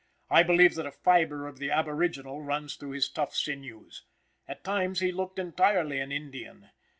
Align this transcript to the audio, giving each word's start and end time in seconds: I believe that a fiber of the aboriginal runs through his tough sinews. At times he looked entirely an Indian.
I 0.31 0.41
believe 0.41 0.73
that 0.73 0.87
a 0.87 0.91
fiber 0.91 1.47
of 1.47 1.59
the 1.59 1.69
aboriginal 1.69 2.41
runs 2.41 2.75
through 2.75 2.93
his 2.93 3.07
tough 3.07 3.35
sinews. 3.35 4.03
At 4.47 4.63
times 4.63 4.99
he 4.99 5.11
looked 5.11 5.37
entirely 5.37 5.99
an 5.99 6.11
Indian. 6.11 6.71